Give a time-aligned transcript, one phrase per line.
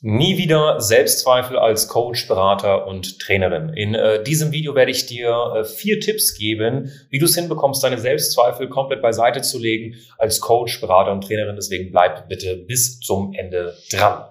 [0.00, 3.70] Nie wieder Selbstzweifel als Coach, Berater und Trainerin.
[3.70, 7.82] In äh, diesem Video werde ich dir äh, vier Tipps geben, wie du es hinbekommst,
[7.82, 11.56] deine Selbstzweifel komplett beiseite zu legen als Coach, Berater und Trainerin.
[11.56, 14.24] Deswegen bleib bitte bis zum Ende dran.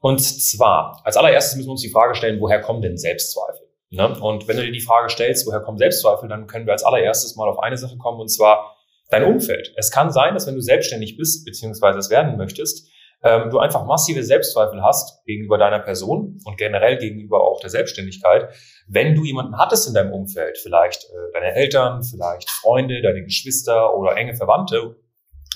[0.00, 3.68] Und zwar, als allererstes müssen wir uns die Frage stellen, woher kommen denn Selbstzweifel?
[3.90, 4.18] Ne?
[4.20, 7.36] Und wenn du dir die Frage stellst, woher kommen Selbstzweifel, dann können wir als allererstes
[7.36, 8.76] mal auf eine Sache kommen, und zwar
[9.10, 9.72] dein Umfeld.
[9.76, 12.88] Es kann sein, dass wenn du selbstständig bist, beziehungsweise es werden möchtest,
[13.24, 18.50] ähm, du einfach massive Selbstzweifel hast gegenüber deiner Person und generell gegenüber auch der Selbstständigkeit,
[18.86, 23.96] wenn du jemanden hattest in deinem Umfeld, vielleicht äh, deine Eltern, vielleicht Freunde, deine Geschwister
[23.96, 24.96] oder enge Verwandte,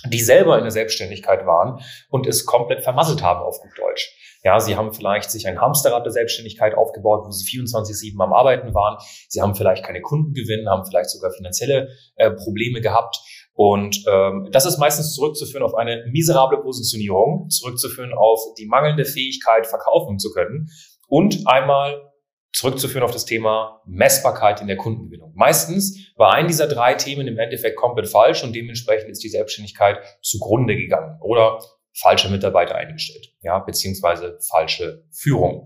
[0.06, 4.14] die selber in der Selbstständigkeit waren und es komplett vermasselt haben auf gut Deutsch.
[4.44, 8.72] Ja, sie haben vielleicht sich ein Hamsterrad der Selbstständigkeit aufgebaut, wo sie 24-7 am Arbeiten
[8.72, 8.96] waren.
[9.28, 13.18] Sie haben vielleicht keine Kunden gewinnen, haben vielleicht sogar finanzielle äh, Probleme gehabt.
[13.58, 19.66] Und ähm, das ist meistens zurückzuführen auf eine miserable Positionierung, zurückzuführen auf die mangelnde Fähigkeit,
[19.66, 20.68] verkaufen zu können
[21.08, 22.00] und einmal
[22.52, 25.32] zurückzuführen auf das Thema Messbarkeit in der Kundengewinnung.
[25.34, 29.98] Meistens war ein dieser drei Themen im Endeffekt komplett falsch und dementsprechend ist die Selbstständigkeit
[30.22, 31.58] zugrunde gegangen oder
[32.00, 35.64] falsche Mitarbeiter eingestellt, ja, beziehungsweise falsche Führung.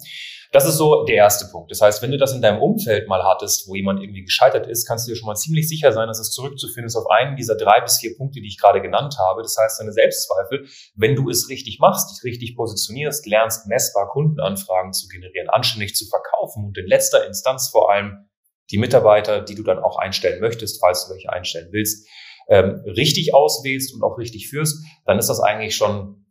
[0.50, 1.70] Das ist so der erste Punkt.
[1.70, 4.86] Das heißt, wenn du das in deinem Umfeld mal hattest, wo jemand irgendwie gescheitert ist,
[4.86, 7.56] kannst du dir schon mal ziemlich sicher sein, dass es zurückzuführen ist auf einen dieser
[7.56, 9.42] drei bis vier Punkte, die ich gerade genannt habe.
[9.42, 14.92] Das heißt, deine Selbstzweifel, wenn du es richtig machst, dich richtig positionierst, lernst messbar Kundenanfragen
[14.92, 18.28] zu generieren, anständig zu verkaufen und in letzter Instanz vor allem
[18.70, 22.06] die Mitarbeiter, die du dann auch einstellen möchtest, falls du welche einstellen willst,
[22.48, 26.22] ähm, richtig auswählst und auch richtig führst, dann ist das eigentlich schon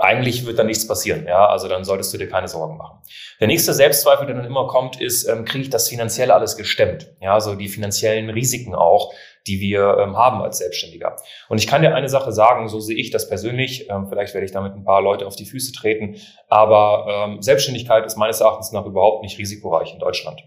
[0.00, 1.26] eigentlich wird da nichts passieren.
[1.26, 3.00] Ja, also dann solltest du dir keine Sorgen machen.
[3.38, 7.12] Der nächste Selbstzweifel, der dann immer kommt, ist, ähm, kriege ich das finanziell alles gestemmt?
[7.20, 9.12] Ja, also die finanziellen Risiken auch,
[9.46, 11.16] die wir ähm, haben als Selbstständiger.
[11.50, 13.90] Und ich kann dir eine Sache sagen, so sehe ich das persönlich.
[13.90, 16.16] Ähm, vielleicht werde ich damit ein paar Leute auf die Füße treten,
[16.48, 20.40] aber ähm, Selbstständigkeit ist meines Erachtens nach überhaupt nicht risikoreich in Deutschland.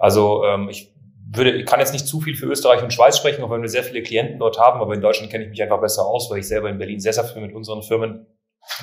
[0.00, 0.92] Also ähm, ich
[1.30, 3.68] würde, ich kann jetzt nicht zu viel für Österreich und Schweiz sprechen, auch wenn wir
[3.68, 6.38] sehr viele Klienten dort haben, aber in Deutschland kenne ich mich einfach besser aus, weil
[6.38, 8.26] ich selber in Berlin sehr, sehr viel mit unseren Firmen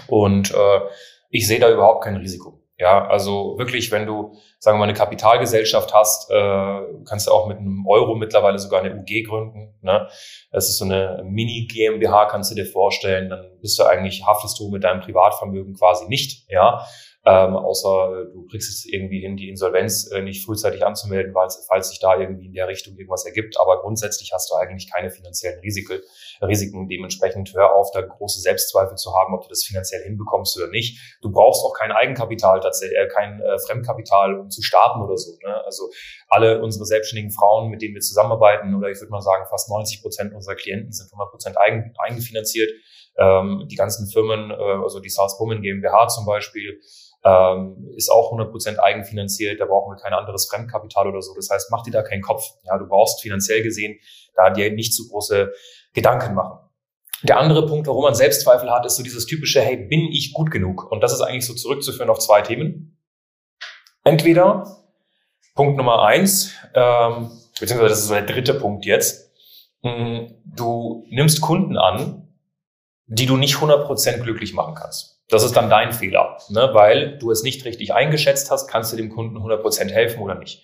[0.07, 0.79] und äh,
[1.29, 2.61] ich sehe da überhaupt kein Risiko.
[2.77, 7.47] Ja, also wirklich, wenn du, sagen wir mal, eine Kapitalgesellschaft hast, äh, kannst du auch
[7.47, 9.75] mit einem Euro mittlerweile sogar eine UG gründen.
[9.81, 10.09] Ne?
[10.51, 13.29] Das ist so eine Mini-GmbH, kannst du dir vorstellen.
[13.29, 16.49] Dann bist du eigentlich, haftest du mit deinem Privatvermögen quasi nicht.
[16.49, 16.85] Ja,
[17.27, 21.89] ähm, außer du kriegst es irgendwie hin, die Insolvenz äh, nicht frühzeitig anzumelden, weil, falls
[21.89, 23.59] sich da irgendwie in der Richtung irgendwas ergibt.
[23.59, 25.99] Aber grundsätzlich hast du eigentlich keine finanziellen Risiken.
[26.43, 26.87] Risiken.
[26.87, 31.17] Dementsprechend hör auf, da große Selbstzweifel zu haben, ob du das finanziell hinbekommst oder nicht.
[31.23, 35.31] Du brauchst auch kein Eigenkapital, tatsächlich, äh, kein äh, Fremdkapital, um zu starten oder so.
[35.43, 35.65] Ne?
[35.65, 35.89] Also
[36.27, 40.03] alle unsere selbstständigen Frauen, mit denen wir zusammenarbeiten, oder ich würde mal sagen, fast 90
[40.03, 42.69] Prozent unserer Klienten sind 100 Prozent eigen, eigenfinanziert.
[43.17, 46.81] Ähm, die ganzen Firmen, äh, also die Salzburgen GmbH zum Beispiel,
[47.25, 51.33] ähm, ist auch 100% eigenfinanziert, da brauchen wir kein anderes Fremdkapital oder so.
[51.35, 52.43] Das heißt, mach dir da keinen Kopf.
[52.63, 53.99] Ja, du brauchst finanziell gesehen
[54.35, 55.51] da dir nicht zu große
[55.93, 56.59] Gedanken machen.
[57.23, 60.51] Der andere Punkt, warum man Selbstzweifel hat, ist so dieses typische, hey, bin ich gut
[60.51, 60.91] genug?
[60.91, 63.01] Und das ist eigentlich so zurückzuführen auf zwei Themen.
[64.03, 64.85] Entweder
[65.55, 69.31] Punkt Nummer eins, ähm, beziehungsweise das ist so der dritte Punkt jetzt,
[69.81, 72.27] mm, du nimmst Kunden an,
[73.07, 75.14] die du nicht 100% glücklich machen kannst.
[75.29, 76.69] Das ist dann dein Fehler, ne?
[76.73, 80.63] weil du es nicht richtig eingeschätzt hast, kannst du dem Kunden 100% helfen oder nicht.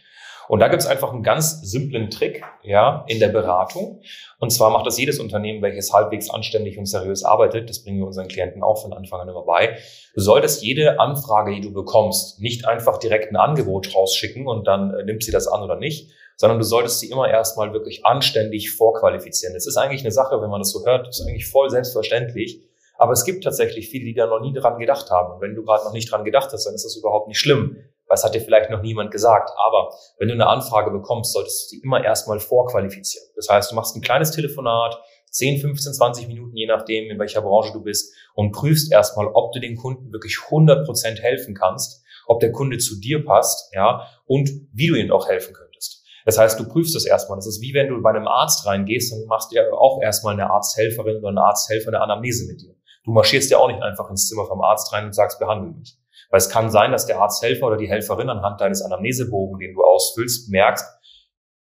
[0.52, 4.02] Und da gibt es einfach einen ganz simplen Trick ja, in der Beratung.
[4.38, 7.70] Und zwar macht das jedes Unternehmen, welches halbwegs anständig und seriös arbeitet.
[7.70, 9.78] Das bringen wir unseren Klienten auch von Anfang an immer bei.
[10.14, 14.94] Du solltest jede Anfrage, die du bekommst, nicht einfach direkt ein Angebot rausschicken und dann
[14.94, 18.72] äh, nimmt sie das an oder nicht, sondern du solltest sie immer erstmal wirklich anständig
[18.72, 19.54] vorqualifizieren.
[19.54, 22.60] Das ist eigentlich eine Sache, wenn man das so hört, ist eigentlich voll selbstverständlich.
[23.02, 25.34] Aber es gibt tatsächlich viele, die da noch nie dran gedacht haben.
[25.34, 27.76] Und wenn du gerade noch nicht dran gedacht hast, dann ist das überhaupt nicht schlimm,
[28.06, 29.50] weil es hat dir vielleicht noch niemand gesagt.
[29.58, 29.90] Aber
[30.20, 33.28] wenn du eine Anfrage bekommst, solltest du sie immer erstmal vorqualifizieren.
[33.36, 35.02] Das heißt, du machst ein kleines Telefonat,
[35.32, 39.52] 10, 15, 20 Minuten, je nachdem, in welcher Branche du bist, und prüfst erstmal, ob
[39.52, 44.06] du dem Kunden wirklich 100 Prozent helfen kannst, ob der Kunde zu dir passt, ja,
[44.28, 46.06] und wie du ihm auch helfen könntest.
[46.24, 47.40] Das heißt, du prüfst das erstmal.
[47.40, 50.52] Das ist wie wenn du bei einem Arzt reingehst, dann machst ja auch erstmal eine
[50.52, 52.76] Arzthelferin oder eine Arzthelfer eine Anamnese mit dir.
[53.04, 55.98] Du marschierst ja auch nicht einfach ins Zimmer vom Arzt rein und sagst, behandle mich.
[56.30, 59.84] Weil es kann sein, dass der Arzthelfer oder die Helferin anhand deines Anamnesebogen, den du
[59.84, 60.86] ausfüllst, merkst,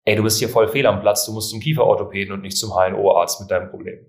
[0.06, 2.72] ey, du bist hier voll fehl am Platz, du musst zum Kieferorthopäden und nicht zum
[2.72, 4.06] HNO-Arzt mit deinem Problem.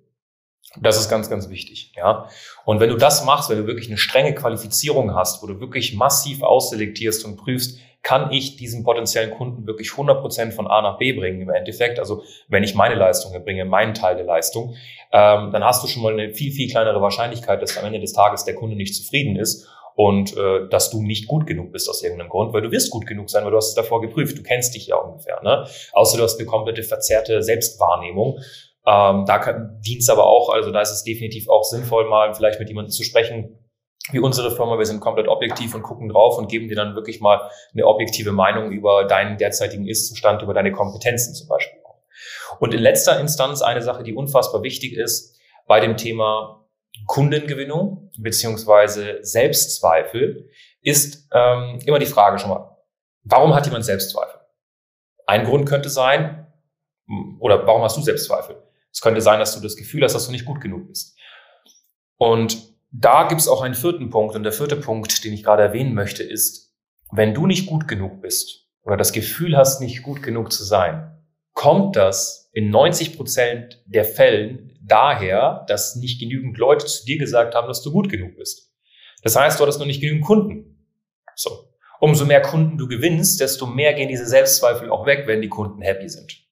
[0.80, 2.28] Das ist ganz, ganz wichtig, ja.
[2.64, 5.94] Und wenn du das machst, wenn du wirklich eine strenge Qualifizierung hast, wo du wirklich
[5.94, 10.98] massiv ausselektierst und prüfst, kann ich diesen potenziellen Kunden wirklich 100 Prozent von A nach
[10.98, 14.76] B bringen im Endeffekt, also wenn ich meine Leistung erbringe, meinen Teil der Leistung,
[15.12, 18.12] ähm, dann hast du schon mal eine viel, viel kleinere Wahrscheinlichkeit, dass am Ende des
[18.12, 22.02] Tages der Kunde nicht zufrieden ist und äh, dass du nicht gut genug bist aus
[22.02, 24.42] irgendeinem Grund, weil du wirst gut genug sein, weil du hast es davor geprüft, du
[24.42, 25.66] kennst dich ja ungefähr, ne?
[25.92, 28.38] Außer du hast eine komplette verzerrte Selbstwahrnehmung
[28.86, 29.38] ähm, da
[29.84, 32.92] dient es aber auch, also da ist es definitiv auch sinnvoll, mal vielleicht mit jemandem
[32.92, 33.58] zu sprechen,
[34.12, 34.78] wie unsere Firma.
[34.78, 38.30] Wir sind komplett objektiv und gucken drauf und geben dir dann wirklich mal eine objektive
[38.30, 41.80] Meinung über deinen derzeitigen Ist-Zustand, über deine Kompetenzen zum Beispiel.
[42.60, 45.36] Und in letzter Instanz eine Sache, die unfassbar wichtig ist
[45.66, 46.64] bei dem Thema
[47.06, 50.48] Kundengewinnung beziehungsweise Selbstzweifel,
[50.80, 52.76] ist ähm, immer die Frage schon mal,
[53.24, 54.40] warum hat jemand Selbstzweifel?
[55.26, 56.46] Ein Grund könnte sein,
[57.40, 58.62] oder warum hast du Selbstzweifel?
[58.96, 61.18] Es könnte sein, dass du das Gefühl hast, dass du nicht gut genug bist.
[62.16, 64.34] Und da gibt es auch einen vierten Punkt.
[64.34, 66.74] Und der vierte Punkt, den ich gerade erwähnen möchte, ist,
[67.12, 71.14] wenn du nicht gut genug bist oder das Gefühl hast, nicht gut genug zu sein,
[71.52, 77.54] kommt das in 90 Prozent der Fällen daher, dass nicht genügend Leute zu dir gesagt
[77.54, 78.72] haben, dass du gut genug bist.
[79.22, 80.86] Das heißt, du hattest noch nicht genügend Kunden.
[81.34, 81.68] So.
[82.00, 85.82] Umso mehr Kunden du gewinnst, desto mehr gehen diese Selbstzweifel auch weg, wenn die Kunden
[85.82, 86.45] happy sind.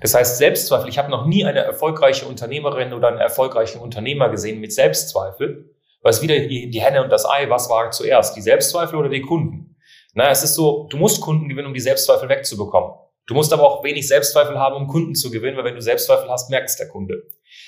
[0.00, 4.60] Das heißt, Selbstzweifel, ich habe noch nie eine erfolgreiche Unternehmerin oder einen erfolgreichen Unternehmer gesehen
[4.60, 5.70] mit Selbstzweifel,
[6.08, 9.22] es wieder die, die Henne und das Ei, was war zuerst, die Selbstzweifel oder die
[9.22, 9.76] Kunden?
[10.14, 12.92] Na, es ist so, du musst Kunden gewinnen, um die Selbstzweifel wegzubekommen.
[13.26, 16.30] Du musst aber auch wenig Selbstzweifel haben, um Kunden zu gewinnen, weil wenn du Selbstzweifel
[16.30, 17.24] hast, merkst der Kunde.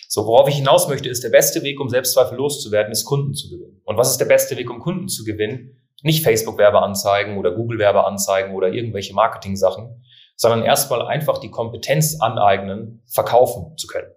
[0.08, 3.50] So, worauf ich hinaus möchte, ist, der beste Weg, um Selbstzweifel loszuwerden, ist Kunden zu
[3.50, 3.80] gewinnen.
[3.84, 5.76] Und was ist der beste Weg, um Kunden zu gewinnen?
[6.02, 10.04] Nicht Facebook-Werbeanzeigen oder Google-Werbeanzeigen oder irgendwelche Marketing-Sachen,
[10.38, 14.10] sondern erstmal einfach die Kompetenz aneignen, verkaufen zu können.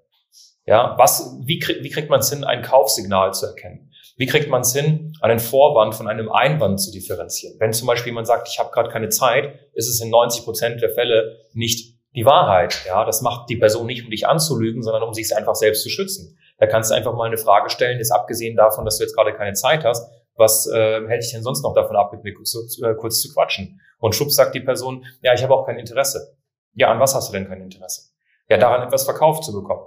[0.66, 3.92] Ja, was, wie, krieg, wie kriegt man es hin, ein Kaufsignal zu erkennen?
[4.18, 7.56] Wie kriegt man es hin, einen Vorwand von einem Einwand zu differenzieren?
[7.60, 10.82] Wenn zum Beispiel jemand sagt, ich habe gerade keine Zeit, ist es in 90 Prozent
[10.82, 12.84] der Fälle nicht die Wahrheit.
[12.86, 15.90] Ja, das macht die Person nicht, um dich anzulügen, sondern um sich einfach selbst zu
[15.90, 16.38] schützen.
[16.60, 19.34] Da kannst du einfach mal eine Frage stellen, ist abgesehen davon, dass du jetzt gerade
[19.34, 20.08] keine Zeit hast,
[20.42, 22.54] was äh, hält dich denn sonst noch davon ab, mit mir kurz,
[22.84, 23.80] äh, kurz zu quatschen?
[24.00, 26.36] Und schubs sagt die Person, ja, ich habe auch kein Interesse.
[26.74, 28.12] Ja, an was hast du denn kein Interesse?
[28.50, 29.84] Ja, daran etwas verkauft zu bekommen.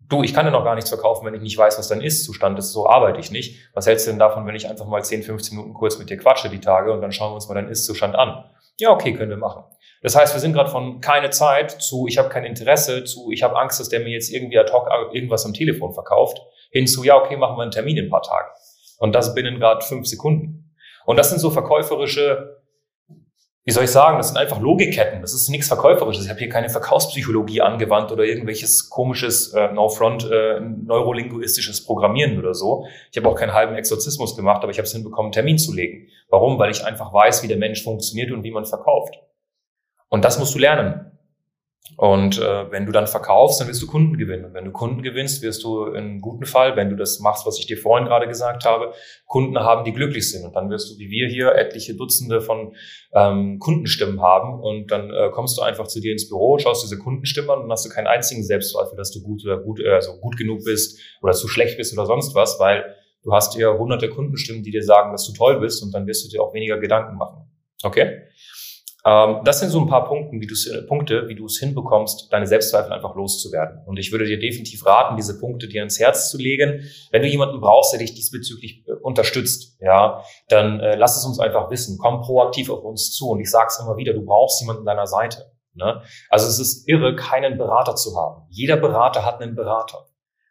[0.00, 2.58] Du, ich kann dir noch gar nichts verkaufen, wenn ich nicht weiß, was dein Ist-Zustand
[2.58, 2.72] ist.
[2.72, 3.68] So arbeite ich nicht.
[3.74, 6.16] Was hältst du denn davon, wenn ich einfach mal 10, 15 Minuten kurz mit dir
[6.16, 8.44] quatsche die Tage und dann schauen wir uns mal deinen Ist-Zustand an?
[8.78, 9.64] Ja, okay, können wir machen.
[10.02, 13.42] Das heißt, wir sind gerade von keine Zeit zu ich habe kein Interesse zu ich
[13.42, 16.40] habe Angst, dass der mir jetzt irgendwie ad hoc irgendwas am Telefon verkauft,
[16.70, 18.48] hin zu ja, okay, machen wir einen Termin in ein paar Tagen.
[18.98, 20.74] Und das binnen gerade fünf Sekunden.
[21.06, 22.58] Und das sind so verkäuferische
[23.68, 25.20] wie soll ich sagen, das sind einfach Logikketten.
[25.20, 26.24] Das ist nichts Verkäuferisches.
[26.24, 32.54] Ich habe hier keine Verkaufspsychologie angewandt oder irgendwelches komisches äh, No-Front äh, neurolinguistisches Programmieren oder
[32.54, 32.86] so.
[33.10, 35.74] Ich habe auch keinen halben Exorzismus gemacht, aber ich habe es hinbekommen, einen Termin zu
[35.74, 36.08] legen.
[36.30, 36.58] Warum?
[36.58, 39.16] Weil ich einfach weiß, wie der Mensch funktioniert und wie man verkauft.
[40.08, 41.17] Und das musst du lernen.
[41.96, 44.44] Und äh, wenn du dann verkaufst, dann wirst du Kunden gewinnen.
[44.44, 47.58] Und wenn du Kunden gewinnst, wirst du in guten Fall, wenn du das machst, was
[47.58, 48.92] ich dir vorhin gerade gesagt habe,
[49.26, 50.44] Kunden haben, die glücklich sind.
[50.44, 52.74] Und dann wirst du, wie wir hier, etliche Dutzende von
[53.14, 54.60] ähm, Kundenstimmen haben.
[54.60, 57.70] Und dann äh, kommst du einfach zu dir ins Büro, schaust diese Kundenstimmen an und
[57.70, 61.00] hast du keinen einzigen Selbstzweifel, dass du gut oder gut, äh, also gut genug bist
[61.22, 64.82] oder zu schlecht bist oder sonst was, weil du hast hier hunderte Kundenstimmen, die dir
[64.82, 67.50] sagen, dass du toll bist und dann wirst du dir auch weniger Gedanken machen.
[67.82, 68.22] Okay?
[69.08, 72.30] Ähm, das sind so ein paar Punkte, wie du äh, Punkte, wie du es hinbekommst,
[72.30, 73.82] deine Selbstzweifel einfach loszuwerden.
[73.86, 76.82] Und ich würde dir definitiv raten, diese Punkte dir ins Herz zu legen.
[77.10, 81.40] Wenn du jemanden brauchst, der dich diesbezüglich äh, unterstützt, ja, dann äh, lass es uns
[81.40, 81.98] einfach wissen.
[81.98, 83.30] Komm proaktiv auf uns zu.
[83.30, 85.52] Und ich sage es immer wieder, du brauchst jemanden an deiner Seite.
[85.74, 86.02] Ne?
[86.28, 88.42] Also es ist irre, keinen Berater zu haben.
[88.50, 90.06] Jeder Berater hat einen Berater.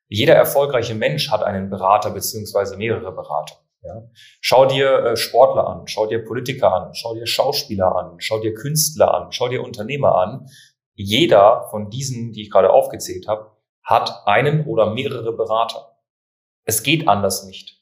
[0.08, 3.56] Jeder erfolgreiche Mensch hat einen Berater beziehungsweise mehrere Berater.
[3.82, 4.04] Ja?
[4.42, 8.54] Schau dir äh, Sportler an, schau dir Politiker an, schau dir Schauspieler an, schau dir
[8.54, 10.48] Künstler an, schau dir Unternehmer an.
[10.94, 13.52] Jeder von diesen, die ich gerade aufgezählt habe,
[13.84, 15.98] hat einen oder mehrere Berater.
[16.66, 17.82] Es geht anders nicht,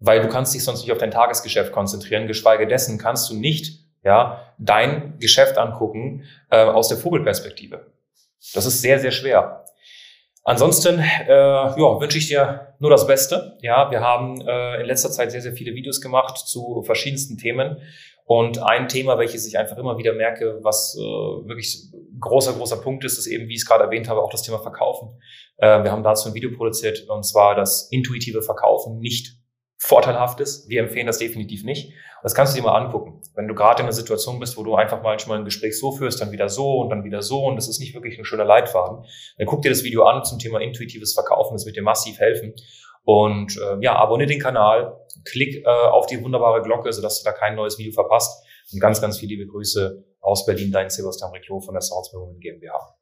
[0.00, 2.26] weil du kannst dich sonst nicht auf dein Tagesgeschäft konzentrieren.
[2.26, 7.92] Geschweige dessen kannst du nicht ja dein Geschäft angucken äh, aus der Vogelperspektive.
[8.54, 9.64] Das ist sehr sehr schwer.
[10.48, 13.58] Ansonsten äh, ja, wünsche ich dir nur das Beste.
[13.60, 17.76] Ja, wir haben äh, in letzter Zeit sehr, sehr viele Videos gemacht zu verschiedensten Themen.
[18.24, 23.04] Und ein Thema, welches ich einfach immer wieder merke, was äh, wirklich großer, großer Punkt
[23.04, 25.20] ist, ist eben, wie ich es gerade erwähnt habe, auch das Thema Verkaufen.
[25.58, 29.36] Äh, wir haben dazu ein Video produziert, und zwar das intuitive Verkaufen nicht
[29.76, 30.66] vorteilhaft ist.
[30.70, 31.92] Wir empfehlen das definitiv nicht.
[32.22, 33.17] Das kannst du dir mal angucken.
[33.38, 36.20] Wenn du gerade in einer Situation bist, wo du einfach manchmal ein Gespräch so führst,
[36.20, 39.04] dann wieder so und dann wieder so und das ist nicht wirklich ein schöner Leitfaden,
[39.36, 41.54] dann guck dir das Video an zum Thema intuitives Verkaufen.
[41.54, 42.52] Das wird dir massiv helfen.
[43.04, 47.30] Und äh, ja, abonniere den Kanal, klick äh, auf die wunderbare Glocke, sodass du da
[47.30, 48.44] kein neues Video verpasst.
[48.72, 52.96] Und ganz, ganz viele liebe Grüße aus Berlin, dein Sebastian Reclo von der Soundsbewegungen GmbH.